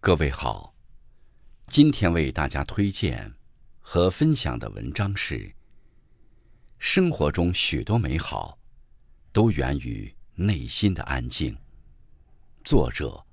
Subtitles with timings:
[0.00, 0.72] 各位好，
[1.66, 3.34] 今天为大家推荐
[3.80, 5.52] 和分享的文章是：
[6.78, 8.56] 生活中许多美好
[9.32, 11.58] 都源于内心的安静。
[12.64, 13.26] 作者：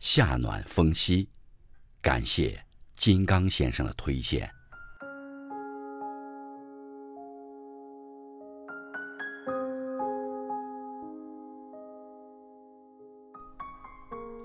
[0.00, 1.28] 夏暖风息，
[2.02, 2.66] 感谢
[2.96, 4.50] 金刚先生的推荐。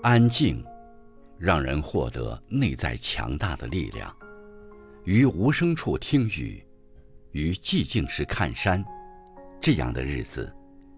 [0.02, 0.64] 安静。
[1.38, 4.14] 让人获得内在强大的力量。
[5.04, 6.64] 于无声处听雨，
[7.32, 8.84] 于寂静时看山，
[9.60, 10.52] 这样的日子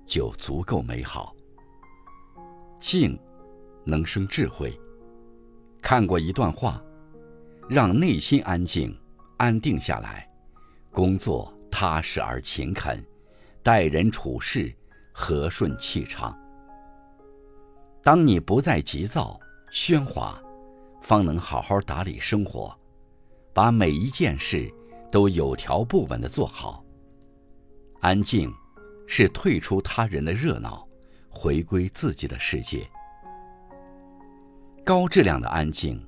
[0.07, 1.35] 就足够美好。
[2.81, 3.19] 静，
[3.85, 4.79] 能生智慧。
[5.83, 6.83] 看过一段话：
[7.69, 8.97] 让内心安静、
[9.37, 10.31] 安定下来，
[10.91, 13.05] 工作踏实而勤恳，
[13.62, 14.75] 待人处事
[15.12, 16.34] 和顺气畅。
[18.03, 19.39] 当你不再急躁。
[19.73, 20.41] 喧哗，
[21.03, 22.77] 方能好好打理生活，
[23.53, 24.73] 把每一件事
[25.11, 26.84] 都有条不紊地做好。
[28.01, 28.53] 安静，
[29.07, 30.87] 是退出他人的热闹，
[31.29, 32.89] 回归自己的世界。
[34.84, 36.03] 高质量的安静，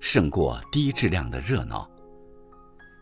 [0.00, 1.88] 胜过低质量的热闹。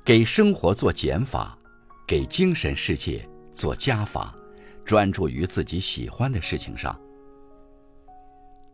[0.04, 1.58] 给生活做减法，
[2.06, 4.32] 给精神世界做加法，
[4.84, 6.96] 专注于自己喜欢的事情上。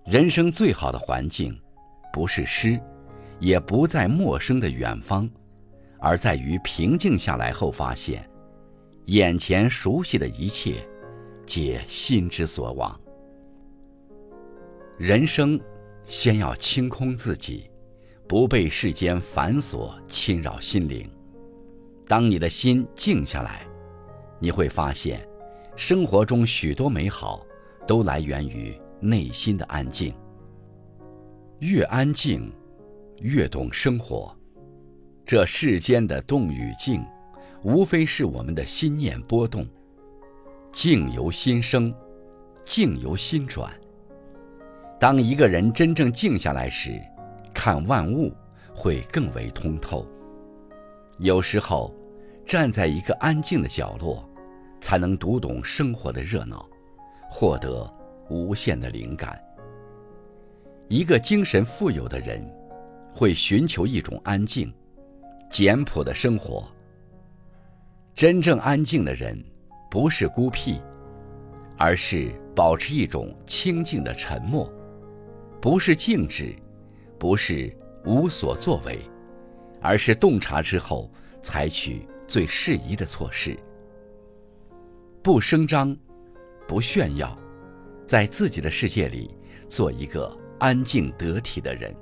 [0.05, 1.57] 人生最好的环境，
[2.13, 2.79] 不是诗，
[3.39, 5.31] 也不在陌生的远方，
[6.01, 8.29] 而在于平静下来后发现，
[9.07, 10.85] 眼前熟悉的一切，
[11.47, 13.01] 皆心之所往。
[14.99, 15.59] 人生，
[16.05, 17.71] 先要清空自己，
[18.29, 21.09] 不被世间繁琐侵扰心灵。
[22.09, 23.65] 当你的心静下来，
[24.41, 25.25] 你会发现，
[25.77, 27.47] 生活中许多美好，
[27.87, 28.77] 都来源于。
[29.03, 30.15] 内心的安静，
[31.59, 32.53] 越安静，
[33.21, 34.33] 越懂生活。
[35.27, 37.05] 这世间的动与静，
[37.65, 39.67] 无非是我们的心念波动。
[40.71, 41.93] 静由心生，
[42.65, 43.73] 静由心转。
[45.01, 46.93] 当一个人真正静下来时，
[47.53, 48.33] 看万物
[48.73, 50.07] 会更为通透。
[51.19, 51.93] 有时候，
[52.47, 54.29] 站在一个安静的角落，
[54.81, 56.65] 才能读懂生活的热闹，
[57.29, 57.93] 获得。
[58.33, 59.39] 无限的灵感。
[60.89, 62.43] 一个精神富有的人，
[63.15, 64.73] 会寻求一种安静、
[65.51, 66.67] 简朴的生活。
[68.15, 69.43] 真正安静的人，
[69.91, 70.81] 不是孤僻，
[71.79, 74.67] 而是保持一种清静的沉默；
[75.61, 76.55] 不是静止，
[77.19, 78.99] 不是无所作为，
[79.81, 81.11] 而是洞察之后
[81.43, 83.57] 采取最适宜的措施。
[85.23, 85.97] 不声张，
[86.69, 87.39] 不炫耀。
[88.07, 89.35] 在自己的世界里，
[89.69, 91.95] 做一个安静得体的人。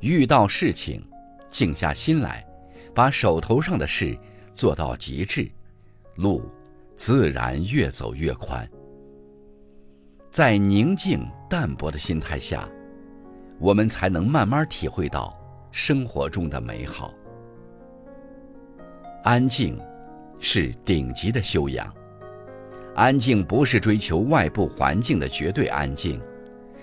[0.00, 1.04] 遇到事情，
[1.48, 2.46] 静下心来，
[2.94, 4.16] 把手头上的事
[4.54, 5.50] 做到极致，
[6.16, 6.48] 路
[6.96, 8.68] 自然越走越宽。
[10.30, 12.68] 在宁静淡泊的心态下，
[13.58, 15.36] 我们才能慢慢体会到
[15.70, 17.14] 生活中的美好。
[19.22, 19.80] 安静，
[20.38, 21.90] 是顶级的修养。
[22.94, 26.20] 安静不是追求外部环境的绝对安静，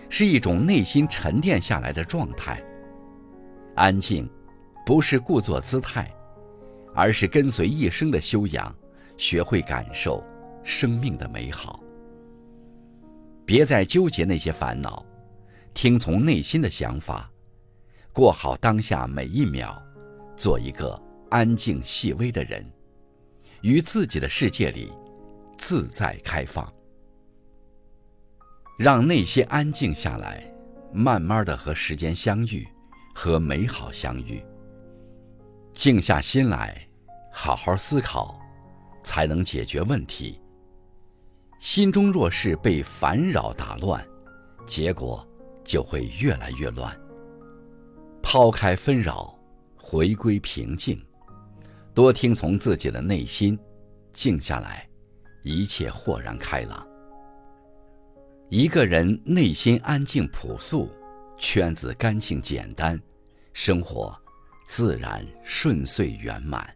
[0.10, 2.62] 是一种内心沉淀下来的状态。
[3.76, 4.30] 安静，
[4.86, 6.14] 不是故作姿态，
[6.94, 8.76] 而是跟随一生的修养，
[9.16, 10.22] 学会感受
[10.64, 11.82] 生命的美好。
[13.46, 15.06] 别再纠结那些烦恼，
[15.74, 17.32] 听从内心的想法，
[18.12, 19.82] 过好当下每一秒，
[20.36, 22.66] 做一个安静细微的人，
[23.62, 24.92] 于自己的世界里。
[25.72, 26.70] 自在开放，
[28.78, 30.54] 让内心安静下来，
[30.92, 32.68] 慢慢的和时间相遇，
[33.16, 34.44] 和美好相遇。
[35.74, 36.86] 静下心来，
[37.32, 38.38] 好好思考，
[39.02, 40.42] 才能解决问题。
[41.58, 44.06] 心中若是被烦扰打乱，
[44.68, 45.26] 结果
[45.64, 46.94] 就会越来越乱。
[48.22, 49.40] 抛开纷扰，
[49.78, 51.02] 回归平静，
[51.94, 53.58] 多听从自己的内心，
[54.12, 54.86] 静下来。
[55.44, 56.88] 一切豁然开朗。
[58.50, 60.90] 一个人内心安静朴素，
[61.38, 63.02] 圈子干净简单，
[63.54, 64.14] 生活
[64.68, 66.76] 自然顺遂圆满。